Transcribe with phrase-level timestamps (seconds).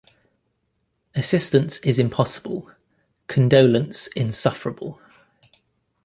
[1.13, 2.71] Assistance is impossible;
[3.27, 4.99] condolence insufferable.